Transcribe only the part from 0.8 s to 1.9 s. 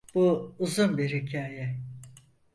bir hikaye.